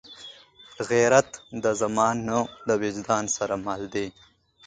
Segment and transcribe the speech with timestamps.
[0.89, 1.29] غیرت
[1.63, 4.07] د زمان نه، د وجدان سره مل دی